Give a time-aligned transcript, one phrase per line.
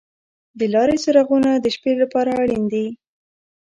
[0.59, 2.85] د لارې څراغونه د شپې لپاره اړین دي.